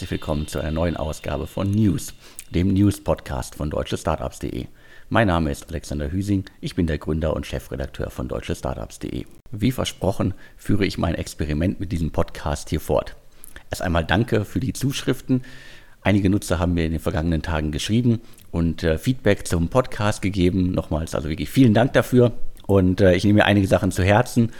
herzlich 0.00 0.18
willkommen 0.18 0.46
zu 0.46 0.58
einer 0.58 0.70
neuen 0.70 0.96
Ausgabe 0.96 1.46
von 1.46 1.70
News, 1.70 2.14
dem 2.48 2.72
News-Podcast 2.72 3.56
von 3.56 3.68
deutschestartups.de. 3.68 4.64
Mein 5.10 5.26
Name 5.26 5.50
ist 5.50 5.68
Alexander 5.68 6.10
Hüsing, 6.10 6.46
ich 6.62 6.74
bin 6.74 6.86
der 6.86 6.96
Gründer 6.96 7.36
und 7.36 7.46
Chefredakteur 7.46 8.08
von 8.08 8.26
deutschestartups.de. 8.26 9.26
Wie 9.50 9.70
versprochen 9.70 10.32
führe 10.56 10.86
ich 10.86 10.96
mein 10.96 11.16
Experiment 11.16 11.80
mit 11.80 11.92
diesem 11.92 12.12
Podcast 12.12 12.70
hier 12.70 12.80
fort. 12.80 13.14
Erst 13.70 13.82
einmal 13.82 14.06
danke 14.06 14.46
für 14.46 14.58
die 14.58 14.72
Zuschriften. 14.72 15.42
Einige 16.00 16.30
Nutzer 16.30 16.58
haben 16.58 16.72
mir 16.72 16.86
in 16.86 16.92
den 16.92 17.00
vergangenen 17.00 17.42
Tagen 17.42 17.70
geschrieben 17.70 18.22
und 18.50 18.82
äh, 18.82 18.96
Feedback 18.96 19.46
zum 19.46 19.68
Podcast 19.68 20.22
gegeben. 20.22 20.70
Nochmals 20.70 21.14
also 21.14 21.28
wirklich 21.28 21.50
vielen 21.50 21.74
Dank 21.74 21.92
dafür 21.92 22.32
und 22.66 23.02
äh, 23.02 23.12
ich 23.12 23.24
nehme 23.24 23.40
mir 23.40 23.44
einige 23.44 23.66
Sachen 23.66 23.92
zu 23.92 24.02
Herzen 24.02 24.50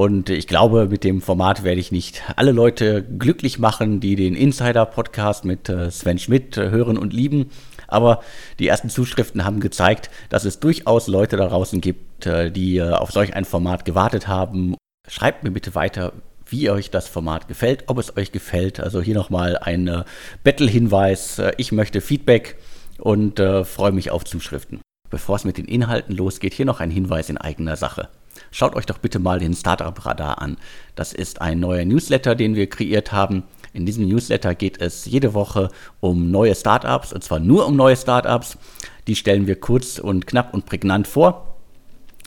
und 0.00 0.30
ich 0.30 0.46
glaube, 0.46 0.86
mit 0.86 1.04
dem 1.04 1.20
Format 1.20 1.62
werde 1.62 1.78
ich 1.78 1.92
nicht 1.92 2.22
alle 2.36 2.52
Leute 2.52 3.02
glücklich 3.02 3.58
machen, 3.58 4.00
die 4.00 4.16
den 4.16 4.34
Insider-Podcast 4.34 5.44
mit 5.44 5.68
äh, 5.68 5.90
Sven 5.90 6.18
Schmidt 6.18 6.56
äh, 6.56 6.70
hören 6.70 6.96
und 6.96 7.12
lieben. 7.12 7.50
Aber 7.86 8.22
die 8.58 8.66
ersten 8.66 8.88
Zuschriften 8.88 9.44
haben 9.44 9.60
gezeigt, 9.60 10.08
dass 10.30 10.46
es 10.46 10.58
durchaus 10.58 11.06
Leute 11.06 11.36
da 11.36 11.46
draußen 11.48 11.82
gibt, 11.82 12.24
äh, 12.24 12.50
die 12.50 12.82
auf 12.82 13.10
solch 13.10 13.34
ein 13.34 13.44
Format 13.44 13.84
gewartet 13.84 14.26
haben. 14.26 14.74
Schreibt 15.06 15.44
mir 15.44 15.50
bitte 15.50 15.74
weiter, 15.74 16.14
wie 16.46 16.70
euch 16.70 16.90
das 16.90 17.06
Format 17.06 17.46
gefällt, 17.46 17.84
ob 17.88 17.98
es 17.98 18.16
euch 18.16 18.32
gefällt. 18.32 18.80
Also 18.80 19.02
hier 19.02 19.14
nochmal 19.14 19.58
ein 19.58 20.04
Battle-Hinweis. 20.44 21.42
Ich 21.58 21.72
möchte 21.72 22.00
Feedback 22.00 22.56
und 22.96 23.38
freue 23.38 23.92
mich 23.92 24.10
auf 24.10 24.24
Zuschriften. 24.24 24.80
Bevor 25.10 25.36
es 25.36 25.44
mit 25.44 25.58
den 25.58 25.66
Inhalten 25.66 26.16
losgeht, 26.16 26.54
hier 26.54 26.64
noch 26.64 26.80
ein 26.80 26.90
Hinweis 26.90 27.28
in 27.28 27.36
eigener 27.36 27.76
Sache. 27.76 28.08
Schaut 28.50 28.74
euch 28.74 28.86
doch 28.86 28.98
bitte 28.98 29.18
mal 29.18 29.38
den 29.38 29.54
Startup 29.54 30.04
Radar 30.04 30.40
an. 30.40 30.56
Das 30.94 31.12
ist 31.12 31.40
ein 31.40 31.60
neuer 31.60 31.84
Newsletter, 31.84 32.34
den 32.34 32.56
wir 32.56 32.68
kreiert 32.68 33.12
haben. 33.12 33.44
In 33.72 33.86
diesem 33.86 34.08
Newsletter 34.08 34.54
geht 34.54 34.80
es 34.80 35.04
jede 35.04 35.34
Woche 35.34 35.70
um 36.00 36.30
neue 36.30 36.54
Startups 36.54 37.12
und 37.12 37.22
zwar 37.22 37.38
nur 37.38 37.66
um 37.66 37.76
neue 37.76 37.96
Startups. 37.96 38.58
Die 39.06 39.14
stellen 39.14 39.46
wir 39.46 39.60
kurz 39.60 39.98
und 39.98 40.26
knapp 40.26 40.52
und 40.54 40.66
prägnant 40.66 41.06
vor. 41.06 41.46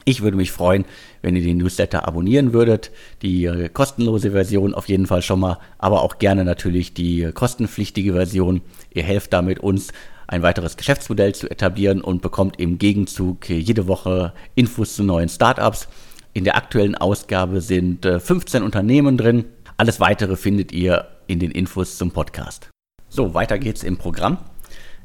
Ich 0.06 0.22
würde 0.22 0.36
mich 0.36 0.52
freuen, 0.52 0.86
wenn 1.22 1.36
ihr 1.36 1.42
den 1.42 1.58
Newsletter 1.58 2.08
abonnieren 2.08 2.52
würdet. 2.52 2.92
Die 3.22 3.46
äh, 3.46 3.70
kostenlose 3.70 4.32
Version 4.32 4.74
auf 4.74 4.90
jeden 4.90 5.08
Fall 5.08 5.22
schon 5.22 5.40
mal, 5.40 5.60
aber 5.78 6.02
auch 6.02 6.18
gerne 6.18 6.44
natürlich 6.44 6.94
die 6.94 7.30
kostenpflichtige 7.34 8.14
Version. 8.14 8.62
Ihr 8.92 9.04
helft 9.04 9.32
damit 9.32 9.60
uns, 9.60 9.90
ein 10.28 10.42
weiteres 10.42 10.78
Geschäftsmodell 10.78 11.36
zu 11.36 11.50
etablieren 11.50 12.02
und 12.02 12.22
bekommt 12.22 12.60
im 12.60 12.80
Gegenzug 12.80 13.50
jede 13.50 13.88
Woche 13.88 14.34
Infos 14.56 14.96
zu 14.96 15.04
neuen 15.04 15.30
Startups. 15.30 15.88
In 16.36 16.46
der 16.46 16.56
aktuellen 16.56 16.96
Ausgabe 16.96 17.62
sind 17.62 18.06
15 18.06 18.62
äh, 18.62 18.66
Unternehmen 18.66 19.18
drin. 19.18 19.46
Alles 19.78 20.00
weitere 20.00 20.36
findet 20.36 20.72
ihr 20.72 21.08
in 21.28 21.38
den 21.38 21.52
Infos 21.52 21.98
zum 21.98 22.12
Podcast. 22.12 22.70
So, 23.08 23.36
weiter 23.36 23.60
geht's 23.60 23.84
im 23.84 23.98
Programm. 23.98 24.40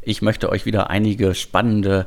Ich 0.01 0.23
möchte 0.23 0.49
euch 0.49 0.65
wieder 0.65 0.89
einige 0.89 1.35
spannende 1.35 2.07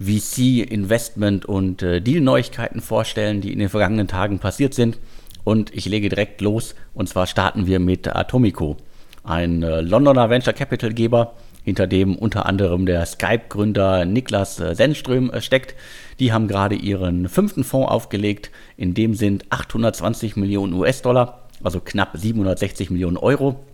VC, 0.00 0.66
Investment 0.70 1.44
und 1.44 1.82
äh, 1.82 2.00
Deal-Neuigkeiten 2.00 2.80
vorstellen, 2.80 3.42
die 3.42 3.52
in 3.52 3.58
den 3.58 3.68
vergangenen 3.68 4.08
Tagen 4.08 4.38
passiert 4.38 4.72
sind. 4.72 4.98
Und 5.44 5.74
ich 5.74 5.84
lege 5.84 6.08
direkt 6.08 6.40
los. 6.40 6.74
Und 6.94 7.10
zwar 7.10 7.26
starten 7.26 7.66
wir 7.66 7.78
mit 7.78 8.08
Atomico, 8.08 8.78
ein 9.22 9.62
äh, 9.62 9.82
Londoner 9.82 10.30
Venture 10.30 10.54
Capital 10.54 10.94
Geber, 10.94 11.34
hinter 11.62 11.86
dem 11.86 12.16
unter 12.16 12.46
anderem 12.46 12.86
der 12.86 13.06
Skype-Gründer 13.06 14.04
Niklas 14.04 14.58
äh, 14.60 14.74
Sennström 14.74 15.30
äh, 15.30 15.40
steckt. 15.40 15.74
Die 16.18 16.32
haben 16.32 16.48
gerade 16.48 16.74
ihren 16.74 17.28
fünften 17.28 17.64
Fonds 17.64 17.90
aufgelegt. 17.90 18.50
In 18.76 18.94
dem 18.94 19.14
sind 19.14 19.44
820 19.50 20.36
Millionen 20.36 20.72
US-Dollar, 20.74 21.48
also 21.62 21.80
knapp 21.80 22.10
760 22.14 22.90
Millionen 22.90 23.16
Euro. 23.16 23.64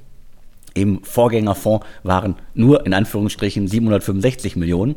Im 0.74 1.02
Vorgängerfonds 1.02 1.84
waren 2.02 2.36
nur 2.54 2.86
in 2.86 2.94
Anführungsstrichen 2.94 3.66
765 3.66 4.56
Millionen. 4.56 4.96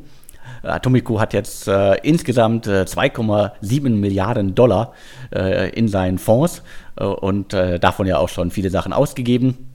Atomico 0.64 1.20
hat 1.20 1.34
jetzt 1.34 1.68
äh, 1.68 1.96
insgesamt 2.04 2.68
äh, 2.68 2.84
2,7 2.84 3.90
Milliarden 3.90 4.54
Dollar 4.54 4.94
äh, 5.34 5.70
in 5.72 5.88
seinen 5.88 6.20
Fonds 6.20 6.62
äh, 6.98 7.04
und 7.04 7.54
davon 7.54 8.06
ja 8.06 8.18
auch 8.18 8.30
schon 8.30 8.52
viele 8.52 8.70
Sachen 8.70 8.94
ausgegeben. 8.94 9.72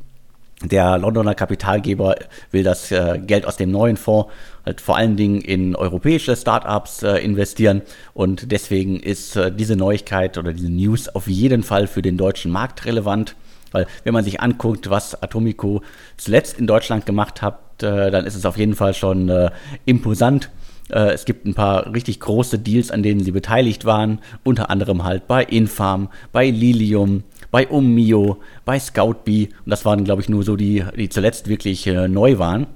Der 0.65 0.97
Londoner 0.97 1.35
Kapitalgeber 1.35 2.17
will 2.51 2.63
das 2.63 2.91
äh, 2.91 3.19
Geld 3.19 3.45
aus 3.45 3.57
dem 3.57 3.71
neuen 3.71 3.99
Fonds 3.99 4.31
halt 4.65 4.81
vor 4.81 4.97
allen 4.97 5.17
Dingen 5.17 5.43
in 5.43 5.77
europäische 5.77 6.35
Startups 6.35 7.03
äh, 7.03 7.19
investieren. 7.19 7.83
Und 8.15 8.51
deswegen 8.51 8.99
ist 8.99 9.37
äh, 9.37 9.53
diese 9.53 9.77
Neuigkeit 9.77 10.39
oder 10.39 10.55
diese 10.55 10.71
News 10.71 11.09
auf 11.11 11.29
jeden 11.29 11.63
Fall 11.63 11.87
für 11.87 12.01
den 12.01 12.17
deutschen 12.17 12.51
Markt 12.51 12.87
relevant, 12.87 13.37
weil 13.71 13.87
wenn 14.05 14.15
man 14.15 14.25
sich 14.25 14.41
anguckt, 14.41 14.89
was 14.89 15.23
Atomico 15.23 15.83
zuletzt 16.17 16.59
in 16.59 16.67
Deutschland 16.67 17.05
gemacht 17.05 17.43
hat, 17.43 17.59
dann 17.79 18.25
ist 18.25 18.35
es 18.35 18.47
auf 18.47 18.57
jeden 18.57 18.75
Fall 18.75 18.95
schon 18.95 19.51
imposant. 19.85 20.51
Es 20.89 21.27
gibt 21.27 21.45
ein 21.45 21.53
paar 21.53 21.93
richtig 21.93 22.21
große 22.21 22.59
Deals, 22.59 22.91
an 22.91 23.03
denen 23.03 23.23
sie 23.23 23.33
beteiligt 23.33 23.85
waren, 23.85 24.21
unter 24.45 24.71
anderem 24.71 25.05
halt 25.05 25.27
bei 25.27 25.45
Infarm, 25.45 26.09
bei 26.33 26.49
Lilium, 26.49 27.25
bei 27.57 27.69
Ummio, 27.69 28.37
bei 28.67 28.79
Scoutbee. 28.79 29.49
Und 29.65 29.71
das 29.71 29.87
waren, 29.87 30.05
glaube 30.05 30.21
ich, 30.21 30.29
nur 30.29 30.43
so 30.43 30.57
die, 30.57 30.85
die 30.95 31.09
zuletzt 31.09 31.49
wirklich 31.49 31.87
äh, 31.87 32.07
neu 32.07 32.37
waren. 32.37 32.67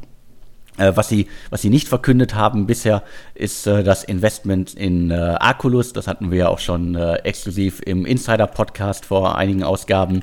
Äh, 0.79 0.93
was, 0.95 1.11
sie, 1.11 1.27
was 1.51 1.61
sie 1.61 1.69
nicht 1.69 1.87
verkündet 1.87 2.35
haben 2.35 2.65
bisher, 2.65 3.03
ist 3.35 3.67
äh, 3.67 3.85
das 3.85 4.05
Investment 4.05 4.73
in 4.73 5.11
äh, 5.11 5.17
Arculus. 5.39 5.93
Das 5.93 6.07
hatten 6.07 6.31
wir 6.31 6.39
ja 6.39 6.49
auch 6.49 6.61
schon 6.61 6.95
äh, 6.95 7.17
exklusiv 7.17 7.83
im 7.85 8.07
Insider-Podcast 8.07 9.05
vor 9.05 9.37
einigen 9.37 9.65
Ausgaben. 9.65 10.23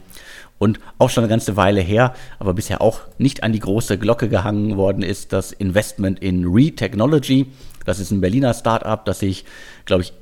Und 0.57 0.79
auch 0.97 1.11
schon 1.11 1.23
eine 1.23 1.29
ganze 1.29 1.55
Weile 1.55 1.81
her, 1.81 2.15
aber 2.39 2.55
bisher 2.55 2.81
auch 2.81 3.01
nicht 3.19 3.43
an 3.43 3.53
die 3.53 3.59
große 3.59 3.99
Glocke 3.99 4.27
gehangen 4.27 4.75
worden 4.75 5.03
ist, 5.03 5.33
das 5.33 5.51
Investment 5.51 6.17
in 6.17 6.47
Re-Technology. 6.47 7.45
Das 7.85 7.99
ist 7.99 8.09
ein 8.09 8.21
Berliner 8.21 8.55
Startup, 8.55 9.05
das 9.05 9.19
sich, 9.19 9.45
glaube 9.85 10.01
ich, 10.01 10.13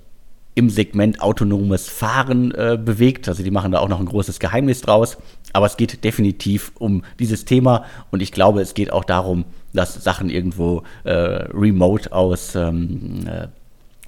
im 0.55 0.69
Segment 0.69 1.21
autonomes 1.21 1.89
Fahren 1.89 2.51
äh, 2.51 2.77
bewegt. 2.81 3.27
Also 3.27 3.43
die 3.43 3.51
machen 3.51 3.73
da 3.73 3.79
auch 3.79 3.89
noch 3.89 3.99
ein 3.99 4.05
großes 4.05 4.39
Geheimnis 4.39 4.81
draus. 4.81 5.17
Aber 5.53 5.66
es 5.66 5.77
geht 5.77 6.03
definitiv 6.03 6.71
um 6.79 7.03
dieses 7.19 7.45
Thema 7.45 7.85
und 8.11 8.21
ich 8.21 8.31
glaube, 8.31 8.61
es 8.61 8.73
geht 8.73 8.91
auch 8.91 9.03
darum, 9.03 9.45
dass 9.73 9.93
Sachen 9.93 10.29
irgendwo 10.29 10.83
äh, 11.03 11.11
remote 11.11 12.11
aus 12.11 12.55
ähm, 12.55 13.27
äh, 13.27 13.47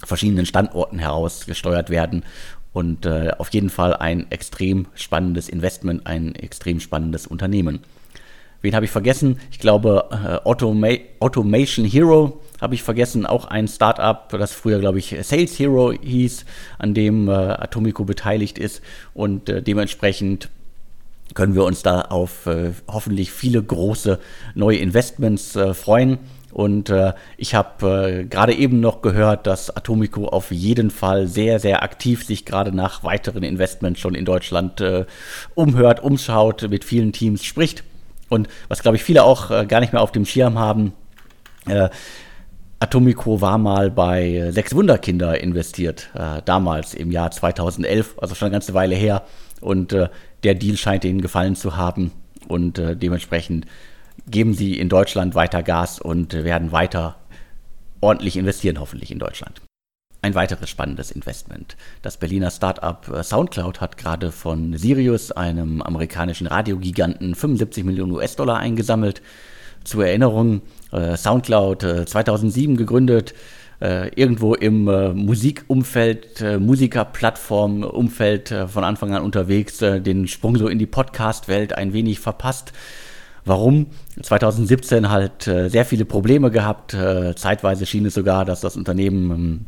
verschiedenen 0.04 0.46
Standorten 0.46 0.98
heraus 0.98 1.46
gesteuert 1.46 1.90
werden. 1.90 2.24
Und 2.72 3.06
äh, 3.06 3.32
auf 3.38 3.50
jeden 3.50 3.70
Fall 3.70 3.94
ein 3.94 4.30
extrem 4.30 4.86
spannendes 4.94 5.48
Investment, 5.48 6.06
ein 6.06 6.34
extrem 6.34 6.80
spannendes 6.80 7.26
Unternehmen. 7.26 7.80
Wen 8.60 8.74
habe 8.74 8.84
ich 8.84 8.90
vergessen? 8.90 9.38
Ich 9.50 9.58
glaube, 9.58 10.08
äh, 10.10 10.46
Automa 10.46 10.88
Automation 11.20 11.84
Hero 11.84 12.40
habe 12.60 12.74
ich 12.74 12.82
vergessen. 12.82 13.24
Auch 13.24 13.44
ein 13.44 13.68
Startup, 13.68 14.28
das 14.30 14.52
früher, 14.52 14.80
glaube 14.80 14.98
ich, 14.98 15.14
Sales 15.22 15.58
Hero 15.58 15.92
hieß, 15.92 16.44
an 16.78 16.94
dem 16.94 17.28
äh, 17.28 17.32
Atomico 17.32 18.04
beteiligt 18.04 18.58
ist. 18.58 18.82
Und 19.14 19.48
äh, 19.48 19.62
dementsprechend 19.62 20.48
können 21.34 21.54
wir 21.54 21.64
uns 21.64 21.82
da 21.82 22.00
auf 22.00 22.46
äh, 22.46 22.72
hoffentlich 22.88 23.30
viele 23.30 23.62
große 23.62 24.18
neue 24.54 24.78
Investments 24.78 25.54
äh, 25.54 25.74
freuen. 25.74 26.18
Und 26.50 26.88
äh, 26.88 27.12
ich 27.36 27.54
habe 27.54 28.22
äh, 28.22 28.24
gerade 28.24 28.54
eben 28.54 28.80
noch 28.80 29.02
gehört, 29.02 29.46
dass 29.46 29.76
Atomico 29.76 30.26
auf 30.26 30.50
jeden 30.50 30.90
Fall 30.90 31.26
sehr, 31.26 31.60
sehr 31.60 31.82
aktiv 31.82 32.24
sich 32.24 32.46
gerade 32.46 32.74
nach 32.74 33.04
weiteren 33.04 33.42
Investments 33.42 34.00
schon 34.00 34.14
in 34.14 34.24
Deutschland 34.24 34.80
äh, 34.80 35.04
umhört, 35.54 36.02
umschaut, 36.02 36.68
mit 36.70 36.84
vielen 36.84 37.12
Teams 37.12 37.44
spricht. 37.44 37.84
Und 38.28 38.48
was, 38.68 38.82
glaube 38.82 38.96
ich, 38.96 39.04
viele 39.04 39.24
auch 39.24 39.50
äh, 39.50 39.66
gar 39.66 39.80
nicht 39.80 39.92
mehr 39.92 40.02
auf 40.02 40.12
dem 40.12 40.26
Schirm 40.26 40.58
haben, 40.58 40.92
äh, 41.66 41.88
Atomico 42.80 43.40
war 43.40 43.58
mal 43.58 43.90
bei 43.90 44.50
Sechs 44.52 44.74
Wunderkinder 44.74 45.40
investiert, 45.40 46.10
äh, 46.14 46.42
damals 46.44 46.94
im 46.94 47.10
Jahr 47.10 47.30
2011, 47.30 48.14
also 48.18 48.34
schon 48.34 48.46
eine 48.46 48.52
ganze 48.52 48.72
Weile 48.74 48.94
her. 48.94 49.22
Und 49.60 49.92
äh, 49.92 50.08
der 50.44 50.54
Deal 50.54 50.76
scheint 50.76 51.04
ihnen 51.04 51.20
gefallen 51.20 51.56
zu 51.56 51.76
haben. 51.76 52.12
Und 52.46 52.78
äh, 52.78 52.96
dementsprechend 52.96 53.66
geben 54.30 54.54
sie 54.54 54.78
in 54.78 54.88
Deutschland 54.88 55.34
weiter 55.34 55.62
Gas 55.62 56.00
und 56.00 56.32
werden 56.32 56.70
weiter 56.70 57.16
ordentlich 58.00 58.36
investieren, 58.36 58.78
hoffentlich 58.78 59.10
in 59.10 59.18
Deutschland. 59.18 59.60
Ein 60.20 60.34
weiteres 60.34 60.68
spannendes 60.68 61.12
Investment. 61.12 61.76
Das 62.02 62.16
Berliner 62.16 62.50
Startup 62.50 63.06
äh, 63.08 63.22
SoundCloud 63.22 63.80
hat 63.80 63.96
gerade 63.96 64.32
von 64.32 64.76
Sirius, 64.76 65.30
einem 65.30 65.80
amerikanischen 65.80 66.48
Radiogiganten, 66.48 67.36
75 67.36 67.84
Millionen 67.84 68.10
US-Dollar 68.12 68.58
eingesammelt. 68.58 69.22
Zur 69.84 70.06
Erinnerung, 70.06 70.62
äh, 70.90 71.16
SoundCloud 71.16 72.08
2007 72.08 72.74
äh, 72.74 72.78
gegründet, 72.78 73.34
irgendwo 73.80 74.54
im 74.54 74.86
Musikumfeld, 75.14 76.42
Musikerplattformumfeld 76.58 78.52
von 78.66 78.82
Anfang 78.82 79.14
an 79.14 79.22
unterwegs, 79.22 79.78
den 79.78 80.26
Sprung 80.26 80.56
so 80.56 80.66
in 80.66 80.80
die 80.80 80.86
Podcast-Welt 80.86 81.74
ein 81.74 81.92
wenig 81.92 82.18
verpasst. 82.18 82.72
Warum? 83.44 83.86
2017 84.20 85.10
halt 85.10 85.44
sehr 85.44 85.84
viele 85.84 86.04
Probleme 86.06 86.50
gehabt. 86.50 86.96
zeitweise 87.36 87.86
schien 87.86 88.04
es 88.06 88.14
sogar, 88.14 88.44
dass 88.44 88.60
das 88.60 88.76
Unternehmen 88.76 89.30
ähm, 89.30 89.66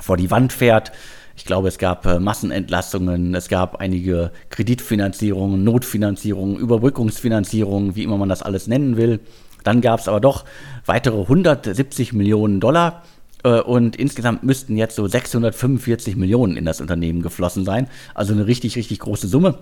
vor 0.00 0.16
die 0.16 0.30
Wand 0.30 0.52
fährt. 0.52 0.92
Ich 1.36 1.44
glaube, 1.44 1.68
es 1.68 1.78
gab 1.78 2.06
äh, 2.06 2.20
Massenentlassungen, 2.20 3.34
es 3.34 3.48
gab 3.48 3.76
einige 3.76 4.30
Kreditfinanzierungen, 4.50 5.64
Notfinanzierungen, 5.64 6.56
Überbrückungsfinanzierungen, 6.56 7.96
wie 7.96 8.04
immer 8.04 8.16
man 8.16 8.28
das 8.28 8.42
alles 8.42 8.66
nennen 8.66 8.96
will. 8.96 9.20
Dann 9.64 9.80
gab 9.80 9.98
es 9.98 10.08
aber 10.08 10.20
doch 10.20 10.44
weitere 10.86 11.22
170 11.22 12.12
Millionen 12.12 12.60
Dollar 12.60 13.02
äh, 13.42 13.60
und 13.60 13.96
insgesamt 13.96 14.44
müssten 14.44 14.76
jetzt 14.76 14.94
so 14.94 15.06
645 15.06 16.16
Millionen 16.16 16.56
in 16.56 16.64
das 16.64 16.80
Unternehmen 16.80 17.22
geflossen 17.22 17.64
sein. 17.64 17.88
Also 18.14 18.32
eine 18.32 18.46
richtig, 18.46 18.76
richtig 18.76 19.00
große 19.00 19.26
Summe. 19.26 19.58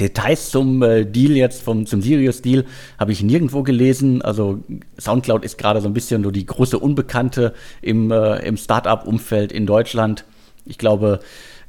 Details 0.00 0.50
zum 0.50 0.82
äh, 0.82 1.04
Deal 1.04 1.32
jetzt, 1.32 1.62
vom, 1.62 1.86
zum 1.86 2.02
Sirius-Deal, 2.02 2.64
habe 2.98 3.12
ich 3.12 3.22
nirgendwo 3.22 3.62
gelesen. 3.62 4.22
Also 4.22 4.60
SoundCloud 5.00 5.44
ist 5.44 5.58
gerade 5.58 5.80
so 5.80 5.88
ein 5.88 5.94
bisschen 5.94 6.22
so 6.22 6.30
die 6.30 6.46
große 6.46 6.78
Unbekannte 6.78 7.54
im, 7.82 8.10
äh, 8.10 8.38
im 8.46 8.56
Startup-Umfeld 8.56 9.52
in 9.52 9.66
Deutschland. 9.66 10.24
Ich 10.64 10.78
glaube, 10.78 11.20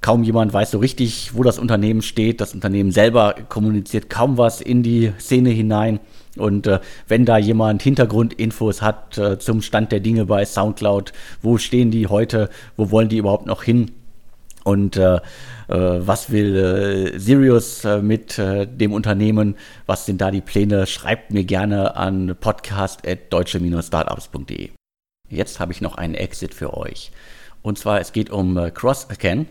kaum 0.02 0.24
jemand 0.24 0.54
weiß 0.54 0.72
so 0.72 0.80
richtig, 0.80 1.32
wo 1.34 1.44
das 1.44 1.60
Unternehmen 1.60 2.02
steht. 2.02 2.42
Das 2.42 2.54
Unternehmen 2.54 2.92
selber 2.92 3.36
kommuniziert 3.50 4.10
kaum 4.10 4.38
was 4.38 4.62
in 4.62 4.84
die 4.84 5.12
Szene 5.20 5.50
hinein. 5.50 6.00
Und 6.38 6.68
äh, 6.68 6.80
wenn 7.08 7.26
da 7.26 7.38
jemand 7.38 7.82
Hintergrundinfos 7.82 8.82
hat 8.82 9.18
äh, 9.18 9.40
zum 9.40 9.62
Stand 9.62 9.92
der 9.92 10.00
Dinge 10.00 10.26
bei 10.26 10.46
SoundCloud, 10.46 11.14
wo 11.42 11.58
stehen 11.58 11.92
die 11.92 12.08
heute, 12.08 12.50
wo 12.76 12.92
wollen 12.92 13.10
die 13.10 13.18
überhaupt 13.18 13.48
noch 13.48 13.64
hin? 13.64 13.92
Und 14.68 14.98
äh, 14.98 15.16
äh 15.16 15.20
was 15.70 16.30
will 16.30 16.58
äh, 16.58 17.18
Sirius 17.18 17.86
äh, 17.86 18.02
mit 18.02 18.38
dem 18.38 18.92
Unternehmen? 18.92 19.56
Was 19.86 20.06
sind 20.06 20.20
da 20.20 20.30
die 20.30 20.42
Pläne? 20.42 20.86
Schreibt 20.88 21.32
mir 21.32 21.46
gerne 21.46 21.96
an 21.96 22.36
podcast.deutsche-startups.de. 22.38 24.72
Jetzt 25.30 25.62
habe 25.62 25.72
ich 25.72 25.80
noch 25.80 25.96
einen 25.96 26.16
Exit 26.16 26.54
für 26.54 26.76
euch. 26.76 27.14
Und 27.62 27.80
zwar, 27.80 28.02
es 28.02 28.12
geht 28.12 28.30
um 28.30 28.60
CrossScan, 28.74 29.46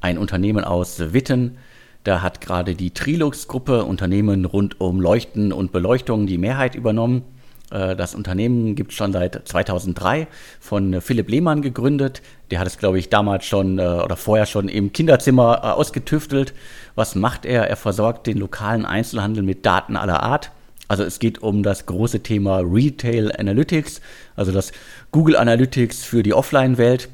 ein 0.00 0.16
Unternehmen 0.16 0.64
aus 0.64 1.12
Witten. 1.12 1.58
Da 2.02 2.22
hat 2.22 2.40
gerade 2.40 2.74
die 2.74 2.92
Trilux-Gruppe, 2.92 3.84
Unternehmen 3.84 4.46
rund 4.46 4.80
um 4.80 5.02
Leuchten 5.02 5.52
und 5.52 5.70
Beleuchtung, 5.70 6.26
die 6.26 6.38
Mehrheit 6.38 6.74
übernommen. 6.74 7.24
Äh, 7.70 7.96
das 7.96 8.14
Unternehmen 8.14 8.74
gibt 8.74 8.92
es 8.92 8.96
schon 8.96 9.12
seit 9.12 9.46
2003 9.46 10.26
von 10.60 11.00
Philipp 11.00 11.28
Lehmann 11.28 11.62
gegründet. 11.62 12.22
Der 12.50 12.60
hat 12.60 12.66
es, 12.66 12.78
glaube 12.78 12.98
ich, 12.98 13.08
damals 13.08 13.44
schon 13.44 13.78
äh, 13.78 13.82
oder 13.82 14.16
vorher 14.16 14.46
schon 14.46 14.68
im 14.68 14.92
Kinderzimmer 14.92 15.60
äh, 15.62 15.66
ausgetüftelt. 15.68 16.54
Was 16.94 17.14
macht 17.14 17.44
er? 17.44 17.68
Er 17.68 17.76
versorgt 17.76 18.26
den 18.26 18.38
lokalen 18.38 18.84
Einzelhandel 18.84 19.42
mit 19.42 19.66
Daten 19.66 19.96
aller 19.96 20.22
Art. 20.22 20.50
Also 20.88 21.02
es 21.02 21.18
geht 21.18 21.42
um 21.42 21.62
das 21.62 21.86
große 21.86 22.20
Thema 22.20 22.60
Retail 22.60 23.32
Analytics, 23.36 24.00
also 24.36 24.52
das 24.52 24.70
Google 25.10 25.36
Analytics 25.36 26.04
für 26.04 26.22
die 26.22 26.32
Offline-Welt. 26.32 27.08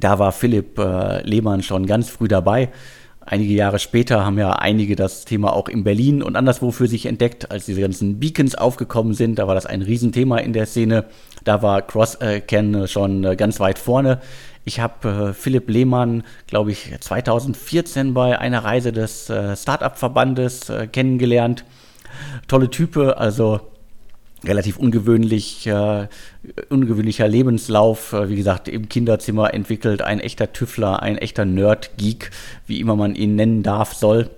Da 0.00 0.18
war 0.18 0.32
Philipp 0.32 0.78
äh, 0.78 1.20
Lehmann 1.22 1.62
schon 1.62 1.86
ganz 1.86 2.08
früh 2.08 2.28
dabei. 2.28 2.70
Einige 3.24 3.54
Jahre 3.54 3.78
später 3.78 4.24
haben 4.24 4.38
ja 4.38 4.52
einige 4.52 4.96
das 4.96 5.24
Thema 5.24 5.52
auch 5.52 5.68
in 5.68 5.84
Berlin 5.84 6.22
und 6.22 6.36
anderswo 6.36 6.70
für 6.70 6.88
sich 6.88 7.06
entdeckt, 7.06 7.50
als 7.50 7.66
diese 7.66 7.80
ganzen 7.80 8.18
Beacons 8.18 8.54
aufgekommen 8.54 9.14
sind. 9.14 9.38
Da 9.38 9.46
war 9.46 9.54
das 9.54 9.66
ein 9.66 9.82
Riesenthema 9.82 10.38
in 10.38 10.52
der 10.52 10.66
Szene. 10.66 11.04
Da 11.44 11.62
war 11.62 11.82
CrossCan 11.82 12.88
schon 12.88 13.24
äh, 13.24 13.36
ganz 13.36 13.60
weit 13.60 13.78
vorne. 13.78 14.20
Ich 14.64 14.80
habe 14.80 15.30
äh, 15.30 15.32
Philipp 15.32 15.68
Lehmann, 15.68 16.24
glaube 16.46 16.72
ich, 16.72 16.92
2014 16.98 18.14
bei 18.14 18.38
einer 18.38 18.64
Reise 18.64 18.92
des 18.92 19.30
äh, 19.30 19.56
Startup-Verbandes 19.56 20.68
äh, 20.68 20.86
kennengelernt. 20.86 21.64
Tolle 22.46 22.70
Type, 22.70 23.16
also 23.16 23.60
relativ 24.44 24.76
ungewöhnlich, 24.76 25.66
äh, 25.66 26.08
ungewöhnlicher 26.68 27.28
Lebenslauf, 27.28 28.12
äh, 28.12 28.28
wie 28.28 28.36
gesagt, 28.36 28.68
im 28.68 28.88
Kinderzimmer 28.88 29.54
entwickelt, 29.54 30.02
ein 30.02 30.20
echter 30.20 30.52
Tüffler, 30.52 31.02
ein 31.02 31.18
echter 31.18 31.44
Nerd-Geek, 31.44 32.30
wie 32.66 32.80
immer 32.80 32.96
man 32.96 33.14
ihn 33.14 33.36
nennen 33.36 33.62
darf, 33.62 33.94
soll. 33.94 34.30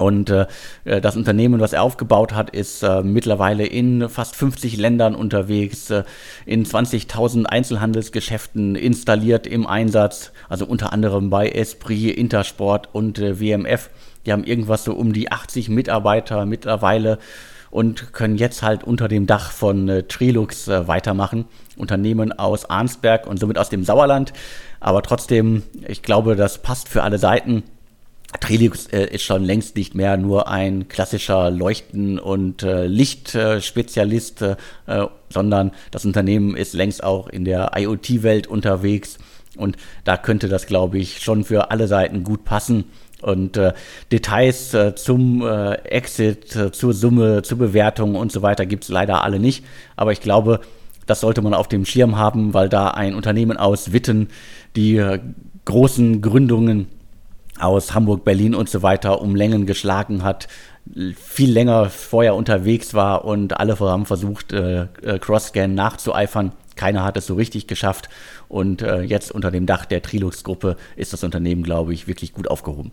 Und 0.00 0.30
äh, 0.30 0.46
das 0.84 1.14
Unternehmen, 1.14 1.60
was 1.60 1.74
er 1.74 1.82
aufgebaut 1.82 2.32
hat, 2.32 2.48
ist 2.48 2.82
äh, 2.82 3.02
mittlerweile 3.02 3.66
in 3.66 4.08
fast 4.08 4.34
50 4.34 4.78
Ländern 4.78 5.14
unterwegs, 5.14 5.90
äh, 5.90 6.04
in 6.46 6.64
20.000 6.64 7.44
Einzelhandelsgeschäften 7.44 8.76
installiert 8.76 9.46
im 9.46 9.66
Einsatz, 9.66 10.32
also 10.48 10.64
unter 10.64 10.94
anderem 10.94 11.28
bei 11.28 11.50
Esprit, 11.50 12.16
Intersport 12.16 12.88
und 12.94 13.18
äh, 13.18 13.40
WMF. 13.40 13.90
Die 14.24 14.32
haben 14.32 14.44
irgendwas 14.44 14.84
so 14.84 14.94
um 14.94 15.12
die 15.12 15.30
80 15.30 15.68
Mitarbeiter 15.68 16.46
mittlerweile 16.46 17.18
und 17.70 18.12
können 18.12 18.36
jetzt 18.36 18.62
halt 18.62 18.84
unter 18.84 19.08
dem 19.08 19.26
Dach 19.26 19.50
von 19.50 19.88
äh, 19.88 20.02
Trilux 20.04 20.68
äh, 20.68 20.88
weitermachen. 20.88 21.44
Unternehmen 21.76 22.32
aus 22.32 22.68
Arnsberg 22.68 23.26
und 23.26 23.38
somit 23.38 23.58
aus 23.58 23.70
dem 23.70 23.84
Sauerland. 23.84 24.32
Aber 24.80 25.02
trotzdem, 25.02 25.62
ich 25.86 26.02
glaube, 26.02 26.36
das 26.36 26.58
passt 26.58 26.88
für 26.88 27.02
alle 27.02 27.18
Seiten. 27.18 27.62
Trilux 28.38 28.86
äh, 28.86 29.06
ist 29.06 29.24
schon 29.24 29.44
längst 29.44 29.76
nicht 29.76 29.94
mehr 29.94 30.16
nur 30.16 30.48
ein 30.48 30.88
klassischer 30.88 31.50
Leuchten- 31.50 32.18
und 32.18 32.62
äh, 32.62 32.86
Lichtspezialist, 32.86 34.42
äh, 34.42 34.56
sondern 35.28 35.72
das 35.90 36.04
Unternehmen 36.04 36.56
ist 36.56 36.74
längst 36.74 37.02
auch 37.02 37.28
in 37.28 37.44
der 37.44 37.72
IoT-Welt 37.76 38.46
unterwegs. 38.46 39.18
Und 39.56 39.76
da 40.04 40.16
könnte 40.16 40.48
das, 40.48 40.66
glaube 40.66 40.98
ich, 40.98 41.20
schon 41.22 41.44
für 41.44 41.70
alle 41.70 41.88
Seiten 41.88 42.22
gut 42.22 42.44
passen. 42.44 42.84
Und 43.22 43.56
äh, 43.56 43.72
Details 44.10 44.72
äh, 44.74 44.94
zum 44.94 45.42
äh, 45.42 45.74
Exit, 45.84 46.56
äh, 46.56 46.72
zur 46.72 46.94
Summe, 46.94 47.42
zur 47.42 47.58
Bewertung 47.58 48.14
und 48.14 48.32
so 48.32 48.42
weiter 48.42 48.66
gibt 48.66 48.84
es 48.84 48.90
leider 48.90 49.24
alle 49.24 49.38
nicht. 49.38 49.64
Aber 49.96 50.12
ich 50.12 50.20
glaube, 50.20 50.60
das 51.06 51.20
sollte 51.20 51.42
man 51.42 51.54
auf 51.54 51.68
dem 51.68 51.84
Schirm 51.84 52.16
haben, 52.16 52.54
weil 52.54 52.68
da 52.68 52.88
ein 52.88 53.14
Unternehmen 53.14 53.56
aus 53.56 53.92
Witten 53.92 54.28
die 54.76 54.96
äh, 54.96 55.18
großen 55.64 56.22
Gründungen 56.22 56.86
aus 57.58 57.94
Hamburg, 57.94 58.24
Berlin 58.24 58.54
und 58.54 58.70
so 58.70 58.82
weiter 58.82 59.20
um 59.20 59.34
Längen 59.34 59.66
geschlagen 59.66 60.22
hat, 60.22 60.48
viel 61.14 61.52
länger 61.52 61.90
vorher 61.90 62.34
unterwegs 62.34 62.94
war 62.94 63.26
und 63.26 63.60
alle 63.60 63.78
haben 63.78 64.06
versucht, 64.06 64.54
äh, 64.54 64.86
Crossscan 65.20 65.74
nachzueifern. 65.74 66.52
Keiner 66.74 67.04
hat 67.04 67.18
es 67.18 67.26
so 67.26 67.34
richtig 67.34 67.66
geschafft 67.66 68.08
und 68.48 68.80
jetzt 68.80 69.30
unter 69.30 69.50
dem 69.50 69.66
Dach 69.66 69.84
der 69.84 70.00
Trilux-Gruppe 70.00 70.76
ist 70.96 71.12
das 71.12 71.22
Unternehmen, 71.22 71.62
glaube 71.62 71.92
ich, 71.92 72.08
wirklich 72.08 72.32
gut 72.32 72.48
aufgehoben. 72.48 72.92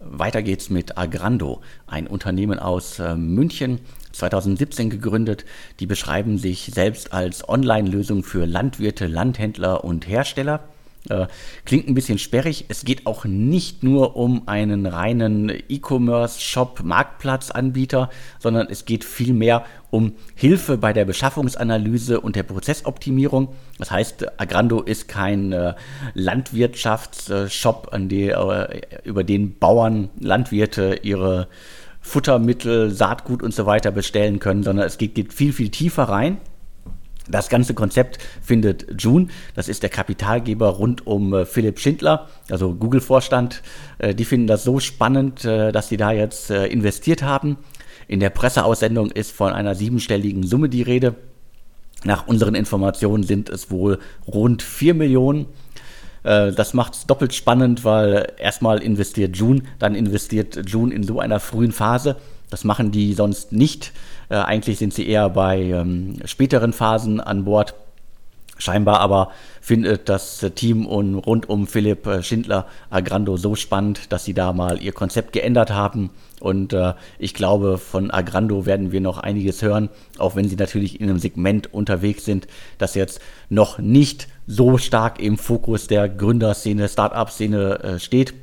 Weiter 0.00 0.42
geht's 0.42 0.70
mit 0.70 0.96
Agrando, 0.96 1.60
ein 1.86 2.06
Unternehmen 2.06 2.58
aus 2.58 2.98
äh, 2.98 3.16
München, 3.16 3.80
2017 4.12 4.90
gegründet. 4.90 5.44
Die 5.80 5.86
beschreiben 5.86 6.38
sich 6.38 6.70
selbst 6.72 7.12
als 7.12 7.48
Online-Lösung 7.48 8.22
für 8.22 8.46
Landwirte, 8.46 9.06
Landhändler 9.06 9.84
und 9.84 10.06
Hersteller. 10.06 10.60
Äh, 11.08 11.26
klingt 11.64 11.88
ein 11.88 11.94
bisschen 11.94 12.18
sperrig. 12.18 12.66
Es 12.68 12.84
geht 12.84 13.06
auch 13.06 13.24
nicht 13.24 13.82
nur 13.82 14.16
um 14.16 14.46
einen 14.46 14.86
reinen 14.86 15.50
E-Commerce-Shop, 15.68 16.80
Marktplatzanbieter, 16.82 18.10
sondern 18.38 18.66
es 18.68 18.84
geht 18.84 19.04
vielmehr 19.04 19.64
um 19.90 20.14
Hilfe 20.34 20.76
bei 20.76 20.92
der 20.92 21.04
Beschaffungsanalyse 21.04 22.20
und 22.20 22.36
der 22.36 22.42
Prozessoptimierung. 22.42 23.48
Das 23.78 23.90
heißt, 23.90 24.40
Agrando 24.40 24.82
ist 24.82 25.08
kein 25.08 25.52
äh, 25.52 25.74
Landwirtschaftsshop, 26.14 27.90
äh, 27.94 28.80
über 29.04 29.24
den 29.24 29.58
Bauern, 29.58 30.10
Landwirte 30.18 31.00
ihre 31.02 31.48
Futtermittel, 32.00 32.90
Saatgut 32.90 33.42
und 33.42 33.54
so 33.54 33.66
weiter 33.66 33.90
bestellen 33.90 34.38
können, 34.40 34.62
sondern 34.62 34.86
es 34.86 34.98
geht, 34.98 35.14
geht 35.14 35.32
viel, 35.32 35.52
viel 35.52 35.70
tiefer 35.70 36.04
rein. 36.04 36.38
Das 37.28 37.48
ganze 37.48 37.74
Konzept 37.74 38.18
findet 38.42 39.00
June, 39.00 39.28
das 39.54 39.68
ist 39.68 39.82
der 39.82 39.90
Kapitalgeber 39.90 40.68
rund 40.68 41.06
um 41.06 41.34
äh, 41.34 41.44
Philipp 41.44 41.78
Schindler, 41.78 42.28
also 42.50 42.74
Google-Vorstand. 42.74 43.62
Äh, 43.98 44.14
die 44.14 44.24
finden 44.24 44.46
das 44.46 44.64
so 44.64 44.80
spannend, 44.80 45.44
äh, 45.44 45.70
dass 45.70 45.88
sie 45.88 45.98
da 45.98 46.10
jetzt 46.10 46.50
investiert 46.50 47.22
haben. 47.22 47.58
In 48.06 48.20
der 48.20 48.30
Presseaussendung 48.30 49.10
ist 49.10 49.32
von 49.32 49.52
einer 49.52 49.74
siebenstelligen 49.74 50.42
Summe 50.42 50.70
die 50.70 50.82
Rede. 50.82 51.14
Nach 52.04 52.26
unseren 52.26 52.54
Informationen 52.54 53.24
sind 53.24 53.50
es 53.50 53.70
wohl 53.70 53.98
rund 54.26 54.62
4 54.62 54.94
Millionen. 54.94 55.46
Das 56.22 56.74
macht 56.74 56.94
es 56.94 57.06
doppelt 57.06 57.34
spannend, 57.34 57.84
weil 57.84 58.32
erstmal 58.38 58.82
investiert 58.82 59.36
June, 59.36 59.62
dann 59.78 59.94
investiert 59.94 60.58
June 60.66 60.92
in 60.92 61.02
so 61.02 61.20
einer 61.20 61.38
frühen 61.38 61.72
Phase. 61.72 62.16
Das 62.50 62.64
machen 62.64 62.90
die 62.90 63.14
sonst 63.14 63.52
nicht. 63.52 63.92
Äh, 64.28 64.36
eigentlich 64.36 64.78
sind 64.78 64.94
sie 64.94 65.06
eher 65.06 65.28
bei 65.30 65.60
ähm, 65.60 66.16
späteren 66.24 66.72
Phasen 66.72 67.20
an 67.20 67.44
Bord. 67.44 67.74
Scheinbar 68.60 68.98
aber 68.98 69.30
findet 69.60 70.08
das 70.08 70.44
Team 70.56 70.84
und 70.84 71.14
rund 71.14 71.48
um 71.48 71.68
Philipp 71.68 72.06
äh, 72.06 72.22
Schindler 72.24 72.66
Agrando 72.90 73.36
so 73.36 73.54
spannend, 73.54 74.12
dass 74.12 74.24
sie 74.24 74.34
da 74.34 74.52
mal 74.52 74.82
ihr 74.82 74.92
Konzept 74.92 75.32
geändert 75.32 75.70
haben. 75.70 76.10
Und 76.40 76.72
äh, 76.72 76.94
ich 77.20 77.34
glaube, 77.34 77.78
von 77.78 78.10
Agrando 78.10 78.66
werden 78.66 78.90
wir 78.90 79.00
noch 79.00 79.18
einiges 79.18 79.62
hören, 79.62 79.90
auch 80.18 80.34
wenn 80.34 80.48
sie 80.48 80.56
natürlich 80.56 81.00
in 81.00 81.08
einem 81.08 81.20
Segment 81.20 81.72
unterwegs 81.72 82.24
sind, 82.24 82.48
das 82.78 82.96
jetzt 82.96 83.20
noch 83.48 83.78
nicht 83.78 84.26
so 84.48 84.76
stark 84.76 85.20
im 85.20 85.38
Fokus 85.38 85.86
der 85.86 86.08
Gründerszene, 86.08 86.88
Startup-Szene 86.88 87.78
äh, 87.80 87.98
steht. 88.00 88.34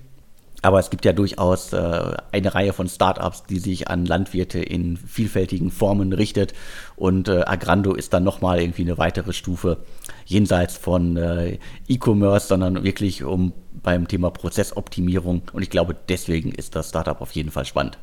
Aber 0.66 0.80
es 0.80 0.90
gibt 0.90 1.06
ja 1.06 1.14
durchaus 1.14 1.74
äh, 1.74 2.18
eine 2.32 2.56
Reihe 2.56 2.74
von 2.74 2.90
Startups, 2.90 3.44
die 3.44 3.60
sich 3.60 3.88
an 3.88 4.04
Landwirte 4.04 4.58
in 4.58 4.98
vielfältigen 4.98 5.70
Formen 5.70 6.12
richtet. 6.12 6.56
Und 6.96 7.28
äh, 7.28 7.44
Agrando 7.46 7.94
ist 7.94 8.14
dann 8.14 8.24
nochmal 8.24 8.60
irgendwie 8.60 8.82
eine 8.82 8.98
weitere 8.98 9.32
Stufe 9.32 9.78
jenseits 10.26 10.76
von 10.76 11.18
äh, 11.18 11.60
E-Commerce, 11.88 12.48
sondern 12.48 12.84
wirklich 12.84 13.24
um 13.24 13.54
beim 13.84 14.08
Thema 14.08 14.32
Prozessoptimierung. 14.32 15.44
Und 15.54 15.62
ich 15.62 15.70
glaube, 15.70 15.96
deswegen 16.10 16.52
ist 16.52 16.76
das 16.76 16.90
Startup 16.90 17.22
auf 17.22 17.34
jeden 17.34 17.52
Fall 17.52 17.66
spannend. 17.66 18.00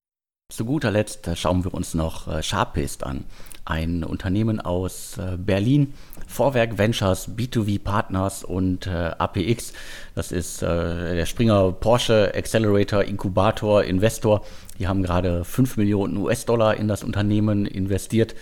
Zu 0.53 0.67
guter 0.67 0.91
Letzt 0.91 1.27
äh, 1.29 1.35
schauen 1.35 1.65
wir 1.65 1.73
uns 1.73 1.95
noch 1.95 2.29
äh, 2.29 2.43
Sharpist 2.43 3.05
an 3.05 3.25
ein 3.65 4.05
Unternehmen 4.05 4.61
aus 4.61 5.17
äh, 5.17 5.39
Berlin, 5.39 5.95
Vorwerk 6.27 6.77
Ventures, 6.77 7.31
B2V 7.31 7.83
Partners 7.83 8.45
und 8.45 8.87
APX. 8.87 9.73
Das 10.15 10.33
ist 10.33 10.63
der 10.63 11.27
Springer 11.27 11.73
Porsche 11.73 12.33
Accelerator 12.35 13.05
Inkubator 13.05 13.85
Investor. 13.85 14.43
Die 14.79 14.89
haben 14.89 15.03
gerade 15.03 15.45
5 15.45 15.77
Millionen 15.77 16.17
US-Dollar 16.17 16.77
in 16.77 16.89
das 16.89 17.05
Unternehmen 17.05 17.67
investiert, 17.67 18.35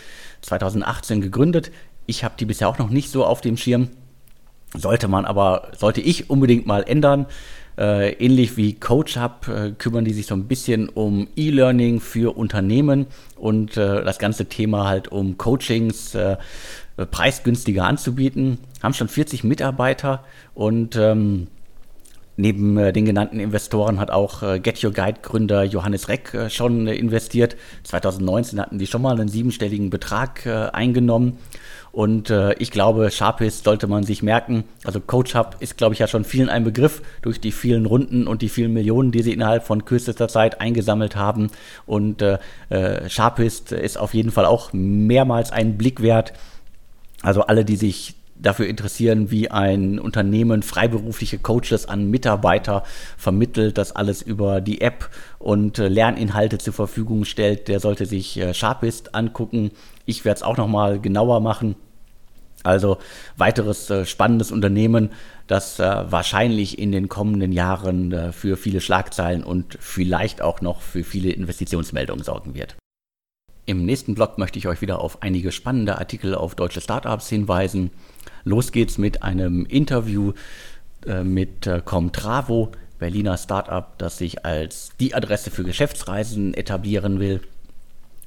2018 0.42 1.20
gegründet. 1.20 1.72
Ich 2.06 2.22
habe 2.22 2.34
die 2.38 2.44
bisher 2.44 2.68
auch 2.68 2.78
noch 2.78 2.90
nicht 2.90 3.10
so 3.10 3.24
auf 3.24 3.40
dem 3.40 3.56
Schirm. 3.56 3.88
Sollte 4.74 5.08
man 5.08 5.24
aber, 5.24 5.72
sollte 5.76 6.00
ich 6.00 6.30
unbedingt 6.30 6.64
mal 6.66 6.84
ändern. 6.84 7.26
Äh, 7.78 8.12
ähnlich 8.14 8.56
wie 8.56 8.74
CoachUp 8.74 9.48
äh, 9.48 9.70
kümmern 9.72 10.04
die 10.04 10.12
sich 10.12 10.26
so 10.26 10.34
ein 10.34 10.44
bisschen 10.44 10.88
um 10.88 11.28
E-Learning 11.36 12.00
für 12.00 12.36
Unternehmen 12.36 13.06
und 13.36 13.76
äh, 13.76 14.04
das 14.04 14.18
ganze 14.18 14.46
Thema 14.46 14.86
halt 14.86 15.08
um 15.08 15.38
Coachings 15.38 16.14
äh, 16.14 16.36
preisgünstiger 17.10 17.84
anzubieten. 17.84 18.58
Haben 18.82 18.94
schon 18.94 19.08
40 19.08 19.44
Mitarbeiter 19.44 20.24
und 20.54 20.96
ähm, 20.96 21.46
Neben 22.36 22.78
äh, 22.78 22.90
den 22.90 23.04
genannten 23.04 23.38
Investoren 23.38 24.00
hat 24.00 24.10
auch 24.10 24.42
äh, 24.42 24.60
Get 24.60 24.82
Your 24.82 24.92
Guide 24.92 25.20
Gründer 25.20 25.62
Johannes 25.62 26.08
Reck 26.08 26.34
schon 26.48 26.86
investiert. 26.86 27.54
2019 27.84 28.58
hatten 28.58 28.78
die 28.78 28.86
schon 28.86 29.02
mal 29.02 29.12
einen 29.12 29.28
siebenstelligen 29.28 29.90
Betrag 29.90 30.46
eingenommen. 30.46 31.36
Und 31.92 32.32
ich 32.58 32.70
glaube, 32.70 33.10
Sharpist 33.10 33.64
sollte 33.64 33.86
man 33.86 34.04
sich 34.04 34.22
merken. 34.22 34.64
Also 34.84 35.00
Coach 35.00 35.34
Hub 35.34 35.56
ist, 35.60 35.76
glaube 35.76 35.94
ich, 35.94 35.98
ja 35.98 36.06
schon 36.06 36.24
vielen 36.24 36.48
ein 36.48 36.62
Begriff 36.64 37.02
durch 37.22 37.40
die 37.40 37.52
vielen 37.52 37.86
Runden 37.86 38.26
und 38.26 38.42
die 38.42 38.48
vielen 38.48 38.72
Millionen, 38.72 39.10
die 39.10 39.22
sie 39.22 39.32
innerhalb 39.32 39.64
von 39.64 39.84
kürzester 39.84 40.28
Zeit 40.28 40.60
eingesammelt 40.60 41.16
haben. 41.16 41.50
Und 41.86 42.24
Sharpist 43.08 43.72
ist 43.72 43.98
auf 43.98 44.14
jeden 44.14 44.30
Fall 44.30 44.44
auch 44.46 44.72
mehrmals 44.72 45.50
einen 45.50 45.76
Blick 45.76 46.00
wert. 46.00 46.32
Also 47.22 47.42
alle, 47.42 47.64
die 47.64 47.76
sich 47.76 48.14
dafür 48.42 48.66
interessieren, 48.66 49.30
wie 49.30 49.50
ein 49.50 49.98
Unternehmen 49.98 50.62
freiberufliche 50.62 51.38
Coaches 51.38 51.86
an 51.86 52.10
Mitarbeiter 52.10 52.84
vermittelt, 53.16 53.78
das 53.78 53.94
alles 53.94 54.22
über 54.22 54.60
die 54.60 54.80
App 54.80 55.10
und 55.38 55.78
äh, 55.78 55.88
Lerninhalte 55.88 56.58
zur 56.58 56.72
Verfügung 56.72 57.24
stellt, 57.24 57.68
der 57.68 57.80
sollte 57.80 58.06
sich 58.06 58.38
äh, 58.38 58.54
Sharpist 58.54 59.14
angucken. 59.14 59.70
Ich 60.06 60.24
werde 60.24 60.38
es 60.38 60.42
auch 60.42 60.56
nochmal 60.56 61.00
genauer 61.00 61.40
machen. 61.40 61.76
Also 62.62 62.98
weiteres 63.36 63.88
äh, 63.88 64.04
spannendes 64.04 64.52
Unternehmen, 64.52 65.10
das 65.46 65.78
äh, 65.78 66.04
wahrscheinlich 66.10 66.78
in 66.78 66.92
den 66.92 67.08
kommenden 67.08 67.52
Jahren 67.52 68.12
äh, 68.12 68.32
für 68.32 68.56
viele 68.56 68.80
Schlagzeilen 68.80 69.42
und 69.42 69.78
vielleicht 69.80 70.42
auch 70.42 70.60
noch 70.60 70.82
für 70.82 71.02
viele 71.02 71.30
Investitionsmeldungen 71.30 72.22
sorgen 72.22 72.54
wird. 72.54 72.76
Im 73.64 73.84
nächsten 73.84 74.14
Blog 74.14 74.36
möchte 74.36 74.58
ich 74.58 74.68
euch 74.68 74.80
wieder 74.80 75.00
auf 75.00 75.22
einige 75.22 75.52
spannende 75.52 75.98
Artikel 75.98 76.34
auf 76.34 76.54
deutsche 76.54 76.80
Startups 76.80 77.28
hinweisen. 77.28 77.90
Los 78.44 78.72
geht's 78.72 78.98
mit 78.98 79.22
einem 79.22 79.66
Interview 79.66 80.32
äh, 81.06 81.22
mit 81.22 81.66
äh, 81.66 81.80
Comtravo, 81.84 82.72
Berliner 82.98 83.38
Startup, 83.38 83.96
das 83.98 84.18
sich 84.18 84.44
als 84.44 84.90
die 85.00 85.14
Adresse 85.14 85.50
für 85.50 85.64
Geschäftsreisen 85.64 86.54
etablieren 86.54 87.20
will. 87.20 87.40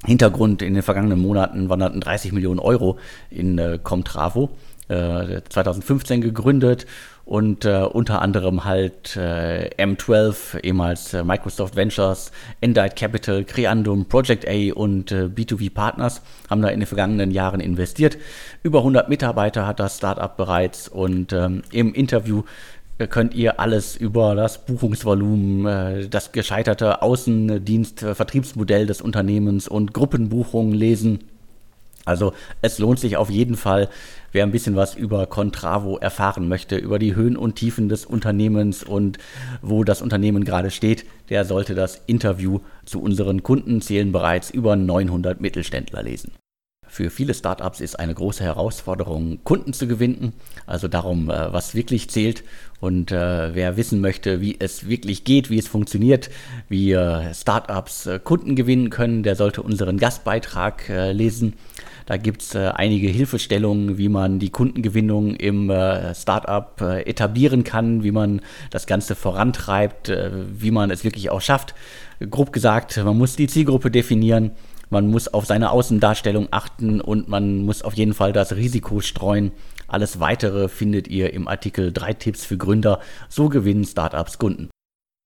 Hintergrund 0.04 0.60
in 0.60 0.74
den 0.74 0.82
vergangenen 0.82 1.20
Monaten 1.20 1.68
wanderten 1.68 2.00
30 2.00 2.32
Millionen 2.32 2.60
Euro 2.60 2.98
in 3.30 3.58
äh, 3.58 3.78
Comtravo, 3.82 4.50
äh, 4.88 5.40
2015 5.48 6.20
gegründet 6.20 6.86
und 7.24 7.64
äh, 7.64 7.84
unter 7.90 8.20
anderem 8.20 8.64
halt 8.64 9.16
äh, 9.16 9.70
M12, 9.78 10.62
ehemals 10.62 11.14
äh, 11.14 11.24
Microsoft 11.24 11.74
Ventures, 11.74 12.30
Endite 12.60 12.94
Capital, 12.94 13.44
Creandum, 13.44 14.06
Project 14.06 14.46
A 14.46 14.74
und 14.74 15.10
äh, 15.10 15.24
B2B 15.24 15.72
Partners 15.72 16.20
haben 16.50 16.60
da 16.60 16.68
in 16.68 16.80
den 16.80 16.86
vergangenen 16.86 17.30
Jahren 17.30 17.60
investiert. 17.60 18.18
Über 18.62 18.80
100 18.80 19.08
Mitarbeiter 19.08 19.66
hat 19.66 19.80
das 19.80 19.96
Startup 19.96 20.36
bereits 20.36 20.88
und 20.88 21.32
ähm, 21.32 21.62
im 21.72 21.94
Interview 21.94 22.42
äh, 22.98 23.06
könnt 23.06 23.34
ihr 23.34 23.58
alles 23.58 23.96
über 23.96 24.34
das 24.34 24.66
Buchungsvolumen, 24.66 25.66
äh, 25.66 26.08
das 26.08 26.32
gescheiterte 26.32 27.00
Außendienst-Vertriebsmodell 27.02 28.86
des 28.86 29.00
Unternehmens 29.00 29.66
und 29.66 29.94
Gruppenbuchungen 29.94 30.74
lesen. 30.74 31.20
Also 32.04 32.32
es 32.62 32.78
lohnt 32.78 32.98
sich 33.00 33.16
auf 33.16 33.30
jeden 33.30 33.56
Fall, 33.56 33.88
wer 34.32 34.44
ein 34.44 34.50
bisschen 34.50 34.76
was 34.76 34.94
über 34.94 35.26
Contravo 35.26 35.96
erfahren 35.96 36.48
möchte, 36.48 36.76
über 36.76 36.98
die 36.98 37.14
Höhen 37.14 37.36
und 37.36 37.56
Tiefen 37.56 37.88
des 37.88 38.04
Unternehmens 38.04 38.82
und 38.82 39.18
wo 39.62 39.84
das 39.84 40.02
Unternehmen 40.02 40.44
gerade 40.44 40.70
steht, 40.70 41.06
der 41.30 41.44
sollte 41.44 41.74
das 41.74 42.02
Interview 42.06 42.60
zu 42.84 43.00
unseren 43.00 43.42
Kunden 43.42 43.80
zählen 43.80 44.12
bereits 44.12 44.50
über 44.50 44.76
900 44.76 45.40
Mittelständler 45.40 46.02
lesen. 46.02 46.32
Für 46.94 47.10
viele 47.10 47.34
Startups 47.34 47.80
ist 47.80 47.98
eine 47.98 48.14
große 48.14 48.44
Herausforderung, 48.44 49.40
Kunden 49.42 49.72
zu 49.72 49.88
gewinnen, 49.88 50.32
also 50.64 50.86
darum, 50.86 51.28
äh, 51.28 51.52
was 51.52 51.74
wirklich 51.74 52.08
zählt. 52.08 52.44
Und 52.78 53.10
äh, 53.10 53.52
wer 53.52 53.76
wissen 53.76 54.00
möchte, 54.00 54.40
wie 54.40 54.54
es 54.60 54.88
wirklich 54.88 55.24
geht, 55.24 55.50
wie 55.50 55.58
es 55.58 55.66
funktioniert, 55.66 56.30
wie 56.68 56.92
äh, 56.92 57.34
Startups 57.34 58.08
Kunden 58.22 58.54
gewinnen 58.54 58.90
können, 58.90 59.24
der 59.24 59.34
sollte 59.34 59.60
unseren 59.62 59.98
Gastbeitrag 59.98 60.84
lesen. 60.88 61.54
Da 62.06 62.16
gibt 62.16 62.42
es 62.42 62.54
einige 62.54 63.08
Hilfestellungen, 63.08 63.98
wie 63.98 64.08
man 64.08 64.38
die 64.38 64.50
Kundengewinnung 64.50 65.34
im 65.34 65.72
Startup 66.14 66.78
etablieren 66.80 67.64
kann, 67.64 68.04
wie 68.04 68.12
man 68.12 68.42
das 68.70 68.86
Ganze 68.86 69.14
vorantreibt, 69.14 70.12
wie 70.52 70.70
man 70.70 70.90
es 70.90 71.02
wirklich 71.02 71.30
auch 71.30 71.40
schafft. 71.40 71.74
Grob 72.30 72.52
gesagt, 72.52 73.02
man 73.02 73.16
muss 73.16 73.36
die 73.36 73.46
Zielgruppe 73.46 73.90
definieren, 73.90 74.50
man 74.90 75.08
muss 75.08 75.28
auf 75.28 75.46
seine 75.46 75.70
Außendarstellung 75.70 76.48
achten 76.50 77.00
und 77.00 77.28
man 77.28 77.64
muss 77.64 77.82
auf 77.82 77.94
jeden 77.94 78.14
Fall 78.14 78.32
das 78.32 78.56
Risiko 78.56 79.00
streuen. 79.00 79.52
Alles 79.86 80.20
weitere 80.20 80.68
findet 80.68 81.08
ihr 81.08 81.32
im 81.32 81.48
Artikel 81.48 81.92
3 81.92 82.14
Tipps 82.14 82.44
für 82.44 82.56
Gründer. 82.56 83.00
So 83.28 83.48
gewinnen 83.48 83.84
Startups 83.84 84.38
Kunden. 84.38 84.70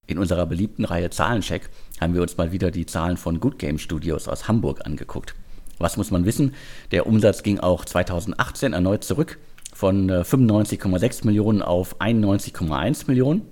In 0.07 0.19
unserer 0.19 0.47
beliebten 0.47 0.85
Reihe 0.85 1.11
Zahlencheck 1.11 1.69
haben 2.00 2.15
wir 2.15 2.23
uns 2.23 2.37
mal 2.37 2.50
wieder 2.50 2.71
die 2.71 2.87
Zahlen 2.87 3.17
von 3.17 3.41
Good 3.41 3.59
Game 3.59 3.79
Studios 3.79 4.27
aus 4.27 4.49
Hamburg 4.49 4.87
angeguckt. 4.87 5.35
Was 5.79 5.97
muss 5.97 6.11
man 6.11 6.25
wissen? 6.25 6.55
Der 6.91 7.07
Umsatz 7.07 7.43
ging 7.43 7.61
auch 7.61 7.85
2018 7.85 8.73
erneut 8.73 9.05
zurück 9.05 9.38
von 9.75 10.11
95,6 10.11 11.23
äh, 11.23 11.27
Millionen 11.27 11.62
auf 11.62 12.00
91,1 12.00 13.05
Millionen. 13.07 13.43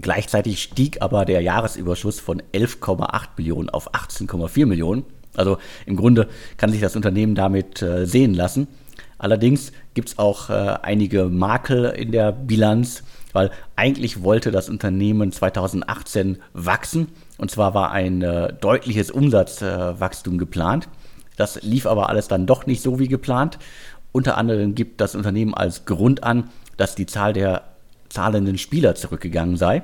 Gleichzeitig 0.00 0.62
stieg 0.62 1.02
aber 1.02 1.24
der 1.24 1.40
Jahresüberschuss 1.40 2.20
von 2.20 2.40
11,8 2.52 3.28
Millionen 3.36 3.68
auf 3.68 3.92
18,4 3.94 4.66
Millionen. 4.66 5.04
Also 5.34 5.58
im 5.86 5.96
Grunde 5.96 6.28
kann 6.56 6.70
sich 6.70 6.80
das 6.80 6.96
Unternehmen 6.96 7.34
damit 7.34 7.82
äh, 7.82 8.06
sehen 8.06 8.34
lassen. 8.34 8.68
Allerdings 9.18 9.72
gibt 9.94 10.10
es 10.10 10.18
auch 10.18 10.50
äh, 10.50 10.78
einige 10.82 11.24
Makel 11.24 11.86
in 11.86 12.12
der 12.12 12.30
Bilanz, 12.30 13.02
weil 13.32 13.50
eigentlich 13.74 14.22
wollte 14.22 14.52
das 14.52 14.68
Unternehmen 14.68 15.32
2018 15.32 16.38
wachsen. 16.52 17.08
Und 17.36 17.50
zwar 17.50 17.74
war 17.74 17.90
ein 17.90 18.22
äh, 18.22 18.52
deutliches 18.52 19.10
Umsatzwachstum 19.10 20.38
geplant. 20.38 20.88
Das 21.36 21.60
lief 21.62 21.86
aber 21.86 22.08
alles 22.08 22.28
dann 22.28 22.46
doch 22.46 22.66
nicht 22.66 22.82
so 22.82 23.00
wie 23.00 23.08
geplant. 23.08 23.58
Unter 24.12 24.36
anderem 24.36 24.74
gibt 24.74 25.00
das 25.00 25.16
Unternehmen 25.16 25.54
als 25.54 25.84
Grund 25.84 26.22
an, 26.22 26.50
dass 26.76 26.94
die 26.94 27.06
Zahl 27.06 27.32
der 27.32 27.62
zahlenden 28.08 28.58
Spieler 28.58 28.94
zurückgegangen 28.94 29.56
sei. 29.56 29.82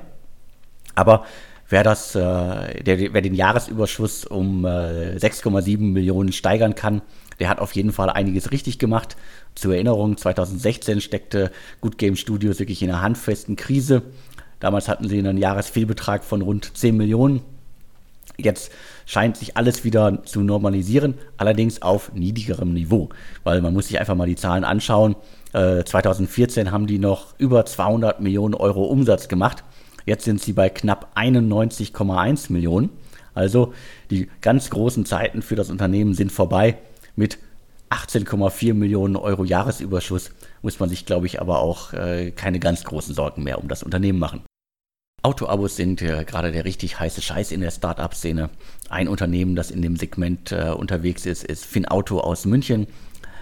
Aber 0.95 1.25
wer, 1.69 1.83
das, 1.83 2.15
äh, 2.15 2.83
der, 2.83 3.13
wer 3.13 3.21
den 3.21 3.33
Jahresüberschuss 3.33 4.25
um 4.25 4.65
äh, 4.65 5.17
6,7 5.17 5.79
Millionen 5.79 6.31
steigern 6.31 6.75
kann, 6.75 7.01
der 7.39 7.49
hat 7.49 7.59
auf 7.59 7.73
jeden 7.75 7.91
Fall 7.91 8.09
einiges 8.09 8.51
richtig 8.51 8.79
gemacht. 8.79 9.17
Zur 9.55 9.73
Erinnerung, 9.73 10.17
2016 10.17 11.01
steckte 11.01 11.51
Good 11.81 11.97
Game 11.97 12.15
Studios 12.15 12.59
wirklich 12.59 12.81
in 12.81 12.89
einer 12.89 13.01
handfesten 13.01 13.55
Krise. 13.55 14.03
Damals 14.59 14.87
hatten 14.87 15.07
sie 15.07 15.19
einen 15.19 15.37
Jahresfehlbetrag 15.37 16.23
von 16.23 16.41
rund 16.41 16.77
10 16.77 16.95
Millionen. 16.95 17.41
Jetzt 18.37 18.71
scheint 19.05 19.37
sich 19.37 19.57
alles 19.57 19.83
wieder 19.83 20.23
zu 20.23 20.41
normalisieren, 20.41 21.15
allerdings 21.37 21.81
auf 21.81 22.11
niedrigerem 22.13 22.73
Niveau, 22.73 23.09
weil 23.43 23.61
man 23.61 23.73
muss 23.73 23.87
sich 23.87 23.99
einfach 23.99 24.15
mal 24.15 24.27
die 24.27 24.35
Zahlen 24.35 24.63
anschauen. 24.63 25.15
Äh, 25.53 25.83
2014 25.83 26.71
haben 26.71 26.87
die 26.87 26.99
noch 26.99 27.33
über 27.37 27.65
200 27.65 28.19
Millionen 28.19 28.53
Euro 28.53 28.85
Umsatz 28.85 29.27
gemacht. 29.27 29.63
Jetzt 30.05 30.25
sind 30.25 30.41
sie 30.41 30.53
bei 30.53 30.69
knapp 30.69 31.13
91,1 31.15 32.51
Millionen. 32.51 32.89
Also 33.33 33.73
die 34.11 34.29
ganz 34.41 34.69
großen 34.69 35.05
Zeiten 35.05 35.41
für 35.41 35.55
das 35.55 35.69
Unternehmen 35.69 36.13
sind 36.13 36.31
vorbei. 36.31 36.77
Mit 37.15 37.37
18,4 37.89 38.73
Millionen 38.73 39.15
Euro 39.15 39.43
Jahresüberschuss 39.43 40.31
muss 40.61 40.79
man 40.79 40.89
sich, 40.89 41.05
glaube 41.05 41.27
ich, 41.27 41.41
aber 41.41 41.59
auch 41.59 41.93
äh, 41.93 42.31
keine 42.31 42.59
ganz 42.59 42.83
großen 42.83 43.13
Sorgen 43.13 43.43
mehr 43.43 43.59
um 43.59 43.67
das 43.67 43.83
Unternehmen 43.83 44.19
machen. 44.19 44.43
Autoabos 45.25 45.75
sind 45.75 46.03
äh, 46.03 46.23
gerade 46.23 46.51
der 46.51 46.65
richtig 46.65 46.99
heiße 46.99 47.19
Scheiß 47.19 47.51
in 47.51 47.61
der 47.61 47.71
Startup-Szene. 47.71 48.51
Ein 48.89 49.07
Unternehmen, 49.07 49.55
das 49.55 49.71
in 49.71 49.81
dem 49.81 49.95
Segment 49.95 50.51
äh, 50.51 50.69
unterwegs 50.69 51.25
ist, 51.25 51.43
ist 51.43 51.65
FinAuto 51.65 52.19
aus 52.19 52.45
München. 52.45 52.85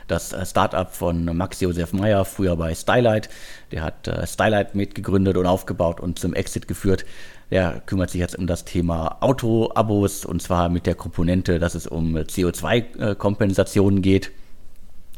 Das 0.08 0.32
äh, 0.32 0.46
Startup 0.46 0.90
von 0.90 1.26
Max 1.36 1.60
Josef 1.60 1.92
Meyer, 1.92 2.24
früher 2.24 2.56
bei 2.56 2.74
Stylight. 2.74 3.28
Der 3.74 3.84
hat 3.84 4.08
äh, 4.08 4.26
Stylight 4.26 4.76
mitgegründet 4.76 5.36
und 5.36 5.46
aufgebaut 5.46 6.00
und 6.00 6.18
zum 6.20 6.34
Exit 6.34 6.70
geführt. 6.70 7.04
Der 7.52 7.82
kümmert 7.86 8.12
sich 8.12 8.22
jetzt 8.22 8.38
um 8.40 8.48
das 8.48 8.64
Thema 8.64 9.18
Auto-Abos 9.20 10.24
und 10.24 10.42
zwar 10.42 10.70
mit 10.70 10.86
der 10.86 10.96
Komponente, 10.96 11.60
dass 11.60 11.76
es 11.76 11.86
um 11.86 12.16
CO2-Kompensationen 12.16 14.02
geht. 14.02 14.32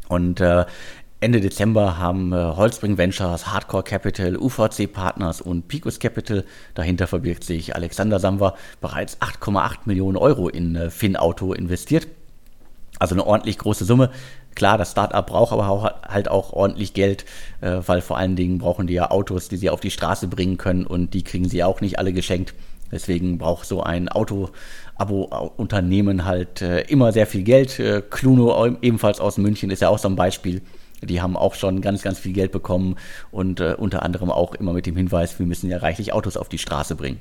Und 0.08 0.40
äh, 0.40 0.64
Ende 1.18 1.40
Dezember 1.40 1.98
haben 1.98 2.34
äh, 2.34 2.36
Holzbring 2.36 2.98
Ventures, 2.98 3.46
Hardcore 3.46 3.82
Capital, 3.82 4.36
UVC 4.36 4.92
Partners 4.92 5.40
und 5.40 5.66
Picos 5.66 5.98
Capital, 5.98 6.44
dahinter 6.74 7.06
verbirgt 7.06 7.42
sich 7.42 7.74
Alexander 7.74 8.18
Samwer, 8.18 8.54
bereits 8.82 9.18
8,8 9.22 9.78
Millionen 9.86 10.18
Euro 10.18 10.50
in 10.50 10.76
äh, 10.76 10.90
FinAuto 10.90 11.54
investiert. 11.54 12.06
Also 12.98 13.14
eine 13.14 13.26
ordentlich 13.26 13.56
große 13.56 13.86
Summe. 13.86 14.10
Klar, 14.54 14.76
das 14.76 14.90
Startup 14.90 15.26
braucht 15.26 15.52
aber 15.52 15.70
auch, 15.70 15.90
halt 16.06 16.28
auch 16.28 16.52
ordentlich 16.52 16.92
Geld, 16.92 17.24
äh, 17.62 17.78
weil 17.86 18.02
vor 18.02 18.18
allen 18.18 18.36
Dingen 18.36 18.58
brauchen 18.58 18.86
die 18.86 18.92
ja 18.94 19.10
Autos, 19.10 19.48
die 19.48 19.56
sie 19.56 19.70
auf 19.70 19.80
die 19.80 19.90
Straße 19.90 20.28
bringen 20.28 20.58
können 20.58 20.86
und 20.86 21.14
die 21.14 21.24
kriegen 21.24 21.48
sie 21.48 21.64
auch 21.64 21.80
nicht 21.80 21.98
alle 21.98 22.12
geschenkt. 22.12 22.52
Deswegen 22.92 23.38
braucht 23.38 23.66
so 23.66 23.82
ein 23.82 24.10
Auto-Abo-Unternehmen 24.10 26.26
halt 26.26 26.60
äh, 26.60 26.82
immer 26.82 27.12
sehr 27.12 27.26
viel 27.26 27.42
Geld. 27.42 27.78
Äh, 27.78 28.02
Cluno 28.02 28.76
ebenfalls 28.82 29.18
aus 29.18 29.38
München 29.38 29.70
ist 29.70 29.80
ja 29.80 29.88
auch 29.88 29.98
so 29.98 30.08
ein 30.08 30.16
Beispiel. 30.16 30.60
Die 31.02 31.20
haben 31.20 31.36
auch 31.36 31.54
schon 31.54 31.80
ganz, 31.80 32.02
ganz 32.02 32.18
viel 32.18 32.32
Geld 32.32 32.52
bekommen 32.52 32.96
und 33.30 33.60
äh, 33.60 33.74
unter 33.76 34.02
anderem 34.02 34.30
auch 34.30 34.54
immer 34.54 34.72
mit 34.72 34.86
dem 34.86 34.96
Hinweis, 34.96 35.38
wir 35.38 35.46
müssen 35.46 35.70
ja 35.70 35.78
reichlich 35.78 36.12
Autos 36.12 36.36
auf 36.36 36.48
die 36.48 36.58
Straße 36.58 36.94
bringen. 36.94 37.20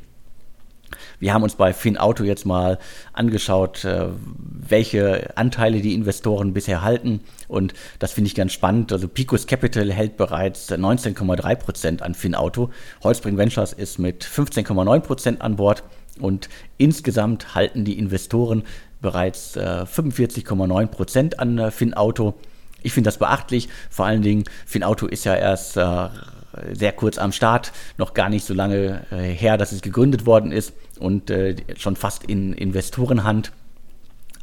Wir 1.19 1.33
haben 1.33 1.43
uns 1.43 1.55
bei 1.55 1.73
FinAuto 1.73 2.23
jetzt 2.23 2.45
mal 2.45 2.77
angeschaut, 3.13 3.85
äh, 3.85 4.07
welche 4.15 5.37
Anteile 5.37 5.81
die 5.81 5.93
Investoren 5.93 6.53
bisher 6.53 6.81
halten. 6.81 7.21
Und 7.47 7.73
das 7.99 8.11
finde 8.13 8.27
ich 8.27 8.35
ganz 8.35 8.53
spannend. 8.53 8.91
Also 8.91 9.07
Picos 9.07 9.47
Capital 9.47 9.91
hält 9.91 10.17
bereits 10.17 10.71
19,3 10.71 11.55
Prozent 11.55 12.01
an 12.01 12.13
FinAuto. 12.13 12.69
Holzbring 13.03 13.37
Ventures 13.37 13.73
ist 13.73 13.99
mit 13.99 14.23
15,9 14.23 14.99
Prozent 14.99 15.41
an 15.41 15.55
Bord. 15.55 15.83
Und 16.19 16.49
insgesamt 16.77 17.55
halten 17.55 17.83
die 17.83 17.97
Investoren 17.99 18.63
bereits 19.01 19.57
45,9 19.57 20.87
Prozent 20.87 21.39
an 21.39 21.57
äh, 21.57 21.71
FinAuto. 21.71 22.35
Ich 22.85 22.93
finde 22.93 23.07
das 23.07 23.17
beachtlich. 23.17 23.67
Vor 23.89 24.05
allen 24.05 24.21
Dingen, 24.21 24.43
Finauto 24.67 25.07
ist 25.07 25.25
ja 25.25 25.35
erst 25.35 25.75
äh, 25.75 26.09
sehr 26.71 26.91
kurz 26.91 27.17
am 27.17 27.31
Start, 27.31 27.71
noch 27.97 28.13
gar 28.13 28.29
nicht 28.29 28.45
so 28.45 28.53
lange 28.53 29.05
äh, 29.09 29.33
her, 29.33 29.57
dass 29.57 29.71
es 29.71 29.81
gegründet 29.81 30.27
worden 30.27 30.51
ist 30.51 30.71
und 30.99 31.31
äh, 31.31 31.55
schon 31.77 31.95
fast 31.95 32.25
in 32.25 32.53
Investorenhand. 32.53 33.51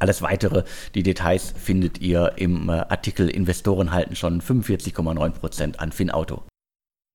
Alles 0.01 0.23
weitere, 0.23 0.65
die 0.97 1.05
Details 1.05 1.55
findet 1.57 2.01
ihr 2.01 2.33
im 2.35 2.69
äh, 2.69 2.73
Artikel 2.73 3.29
Investoren 3.29 3.93
halten 3.93 4.17
schon 4.17 4.43
45,9% 4.43 5.77
an 5.77 5.93
Finauto. 5.93 6.43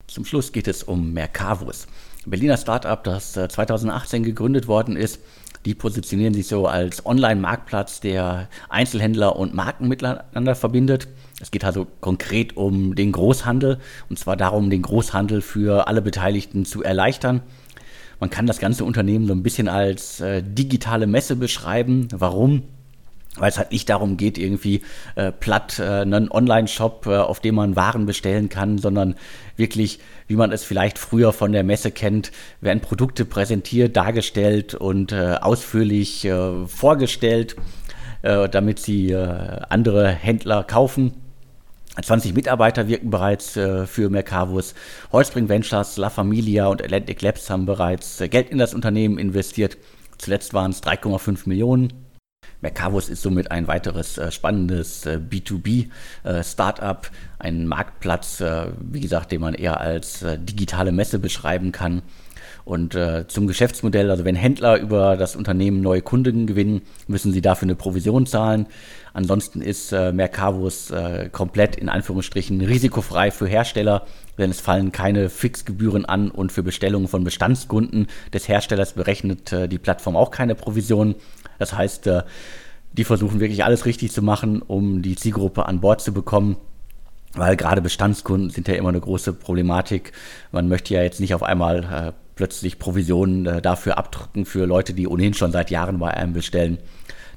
Zum 0.08 0.24
Schluss 0.24 0.54
geht 0.54 0.70
es 0.70 0.84
um 0.84 1.12
Mercavus. 1.12 1.88
Berliner 2.26 2.56
Startup, 2.56 3.04
das 3.04 3.34
2018 3.34 4.22
äh, 4.22 4.26
gegründet 4.28 4.70
worden 4.70 4.96
ist, 4.96 5.20
die 5.66 5.76
positionieren 5.76 6.34
sich 6.34 6.48
so 6.48 6.68
als 6.68 7.06
Online-Marktplatz, 7.06 8.00
der 8.00 8.50
Einzelhändler 8.70 9.36
und 9.36 9.54
Marken 9.54 9.88
miteinander 9.88 10.56
verbindet. 10.56 11.08
Es 11.42 11.52
geht 11.52 11.64
also 11.64 11.88
konkret 12.02 12.58
um 12.58 12.96
den 12.96 13.12
Großhandel 13.12 13.80
und 14.10 14.18
zwar 14.18 14.38
darum, 14.38 14.70
den 14.70 14.82
Großhandel 14.82 15.42
für 15.42 15.88
alle 15.88 16.02
Beteiligten 16.02 16.66
zu 16.66 16.84
erleichtern. 16.84 17.42
Man 18.20 18.30
kann 18.30 18.48
das 18.48 18.60
ganze 18.60 18.84
Unternehmen 18.84 19.28
so 19.28 19.34
ein 19.34 19.44
bisschen 19.44 19.68
als 19.68 20.20
äh, 20.22 20.42
digitale 20.42 21.06
Messe 21.06 21.36
beschreiben. 21.36 22.08
Warum? 22.12 22.64
Weil 23.40 23.50
es 23.50 23.58
halt 23.58 23.72
nicht 23.72 23.90
darum 23.90 24.18
geht, 24.18 24.38
irgendwie 24.38 24.82
äh, 25.16 25.32
platt 25.32 25.80
äh, 25.80 25.84
einen 25.84 26.30
Online-Shop, 26.32 27.06
äh, 27.08 27.18
auf 27.18 27.40
dem 27.40 27.56
man 27.56 27.76
Waren 27.76 28.06
bestellen 28.06 28.50
kann, 28.50 28.78
sondern 28.78 29.16
wirklich, 29.56 30.00
wie 30.28 30.36
man 30.36 30.52
es 30.52 30.64
vielleicht 30.64 30.98
früher 30.98 31.34
von 31.34 31.52
der 31.52 31.64
Messe 31.64 31.92
kennt, 31.92 32.32
werden 32.62 32.82
Produkte 32.82 33.26
präsentiert, 33.26 33.96
dargestellt 33.96 34.76
und 34.76 35.12
äh, 35.12 35.36
ausführlich 35.42 36.26
äh, 36.26 36.66
vorgestellt, 36.68 37.56
äh, 38.22 38.50
damit 38.50 38.80
sie 38.80 39.16
andere 39.16 40.10
Händler 40.10 40.64
kaufen. 40.64 41.14
20 42.00 42.36
Mitarbeiter 42.36 42.88
wirken 42.88 43.10
bereits 43.10 43.54
für 43.54 44.10
Mercavus. 44.12 44.76
Holzbring 45.12 45.50
Ventures, 45.50 45.98
La 45.98 46.12
Familia 46.12 46.68
und 46.68 46.84
Atlantic 46.84 47.24
Labs 47.24 47.50
haben 47.50 47.66
bereits 47.66 48.22
Geld 48.30 48.52
in 48.52 48.60
das 48.60 48.76
Unternehmen 48.76 49.18
investiert. 49.18 49.78
Zuletzt 50.20 50.54
waren 50.54 50.70
es 50.70 50.84
3,5 50.84 51.50
Millionen. 51.50 52.07
Mercavus 52.62 53.10
ist 53.10 53.22
somit 53.22 53.52
ein 53.52 53.68
weiteres 53.68 54.18
äh, 54.18 54.32
spannendes 54.32 55.06
äh, 55.06 55.20
B2B-Startup, 55.20 57.06
äh, 57.06 57.44
ein 57.44 57.68
Marktplatz, 57.68 58.42
äh, 58.42 58.68
wie 58.80 59.02
gesagt, 59.02 59.32
den 59.32 59.42
man 59.42 59.54
eher 59.54 59.80
als 59.80 60.24
äh, 60.24 60.40
digitale 60.40 60.92
Messe 60.92 61.20
beschreiben 61.20 61.72
kann. 61.72 62.02
Und 62.66 62.96
äh, 62.96 63.26
zum 63.30 63.48
Geschäftsmodell, 63.48 64.12
also 64.12 64.26
wenn 64.26 64.36
Händler 64.36 64.78
über 64.78 65.16
das 65.16 65.38
Unternehmen 65.38 65.80
neue 65.80 66.02
Kunden 66.02 66.48
gewinnen, 66.48 66.82
müssen 67.08 67.32
sie 67.32 67.40
dafür 67.40 67.68
eine 67.68 67.76
Provision 67.76 68.26
zahlen. 68.26 68.66
Ansonsten 69.14 69.62
ist 69.62 69.94
äh, 69.94 70.12
Mercavus 70.12 70.92
äh, 70.92 71.30
komplett 71.32 71.78
in 71.78 71.88
Anführungsstrichen 71.88 72.60
risikofrei 72.60 73.32
für 73.32 73.48
Hersteller, 73.48 74.06
denn 74.38 74.52
es 74.52 74.60
fallen 74.60 74.92
keine 74.92 75.30
Fixgebühren 75.30 76.04
an 76.04 76.30
und 76.30 76.52
für 76.52 76.62
Bestellungen 76.62 77.08
von 77.08 77.24
Bestandskunden 77.24 78.08
des 78.34 78.50
Herstellers 78.50 78.94
berechnet 78.94 79.52
die 79.72 79.80
Plattform 79.80 80.16
auch 80.16 80.30
keine 80.30 80.54
Provision. 80.54 81.16
Das 81.60 81.74
heißt, 81.74 82.08
äh, 82.08 82.24
die 82.94 83.04
versuchen 83.04 83.40
wirklich 83.40 83.64
alles 83.64 83.86
richtig 83.86 84.12
zu 84.12 84.22
machen, 84.22 84.62
um 84.62 85.02
die 85.02 85.16
Zielgruppe 85.16 85.66
an 85.66 85.82
Bord 85.82 86.02
zu 86.02 86.14
bekommen. 86.14 86.58
Weil 87.34 87.56
gerade 87.56 87.82
Bestandskunden 87.82 88.50
sind 88.50 88.68
ja 88.68 88.76
immer 88.76 88.90
eine 88.90 89.00
große 89.00 89.34
Problematik. 89.34 90.14
Man 90.52 90.68
möchte 90.68 90.94
ja 90.94 91.04
jetzt 91.04 91.20
nicht 91.20 91.36
auf 91.36 91.44
einmal 91.44 91.84
äh, 91.84 92.12
plötzlich 92.36 92.80
Provisionen 92.80 93.46
äh, 93.46 93.62
dafür 93.62 93.98
abdrücken 93.98 94.46
für 94.46 94.66
Leute, 94.66 94.94
die 94.94 95.08
ohnehin 95.08 95.34
schon 95.34 95.52
seit 95.52 95.70
Jahren 95.70 96.00
bei 96.00 96.10
einem 96.12 96.34
bestellen. 96.34 96.80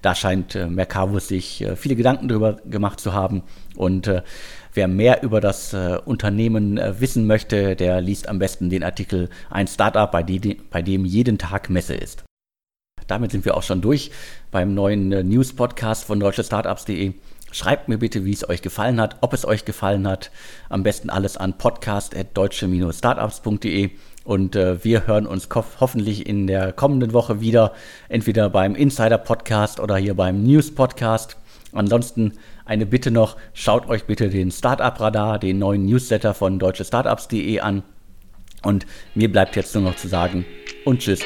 Da 0.00 0.14
scheint 0.14 0.54
äh, 0.54 0.66
Mercavus 0.66 1.28
sich 1.28 1.62
äh, 1.62 1.76
viele 1.76 1.96
Gedanken 1.96 2.28
darüber 2.28 2.54
gemacht 2.64 3.00
zu 3.00 3.12
haben. 3.12 3.42
Und 3.76 4.06
äh, 4.06 4.22
wer 4.72 4.88
mehr 4.88 5.22
über 5.22 5.40
das 5.40 5.74
äh, 5.74 5.98
Unternehmen 6.02 6.80
wissen 6.98 7.26
möchte, 7.26 7.76
der 7.76 8.00
liest 8.00 8.28
am 8.28 8.38
besten 8.38 8.70
den 8.70 8.84
Artikel 8.84 9.28
Ein 9.50 9.66
Startup, 9.66 10.10
bei, 10.10 10.22
de 10.22 10.56
bei 10.70 10.80
dem 10.80 11.04
jeden 11.04 11.36
Tag 11.36 11.68
Messe 11.68 11.94
ist 11.94 12.24
damit 13.10 13.32
sind 13.32 13.44
wir 13.44 13.56
auch 13.56 13.62
schon 13.62 13.80
durch 13.80 14.10
beim 14.50 14.74
neuen 14.74 15.12
äh, 15.12 15.22
News-Podcast 15.22 16.04
von 16.04 16.20
deutschestartups.de. 16.20 17.14
Schreibt 17.52 17.88
mir 17.88 17.98
bitte, 17.98 18.24
wie 18.24 18.32
es 18.32 18.48
euch 18.48 18.62
gefallen 18.62 19.00
hat, 19.00 19.16
ob 19.22 19.32
es 19.32 19.44
euch 19.44 19.64
gefallen 19.64 20.06
hat. 20.06 20.30
Am 20.68 20.84
besten 20.84 21.10
alles 21.10 21.36
an 21.36 21.58
podcast.deutsche-startups.de. 21.58 23.90
Und 24.22 24.54
äh, 24.54 24.84
wir 24.84 25.08
hören 25.08 25.26
uns 25.26 25.48
hoffentlich 25.54 26.28
in 26.28 26.46
der 26.46 26.72
kommenden 26.72 27.12
Woche 27.12 27.40
wieder, 27.40 27.72
entweder 28.08 28.48
beim 28.50 28.76
Insider-Podcast 28.76 29.80
oder 29.80 29.96
hier 29.96 30.14
beim 30.14 30.44
News-Podcast. 30.44 31.38
Ansonsten 31.72 32.34
eine 32.64 32.86
Bitte 32.86 33.10
noch, 33.10 33.36
schaut 33.52 33.88
euch 33.88 34.04
bitte 34.04 34.28
den 34.28 34.52
Startup-Radar, 34.52 35.40
den 35.40 35.58
neuen 35.58 35.84
Newsletter 35.86 36.34
von 36.34 36.60
deutschestartups.de 36.60 37.58
an. 37.60 37.82
Und 38.62 38.86
mir 39.14 39.32
bleibt 39.32 39.56
jetzt 39.56 39.74
nur 39.74 39.82
noch 39.82 39.96
zu 39.96 40.06
sagen 40.06 40.44
und 40.84 41.00
tschüss. 41.00 41.22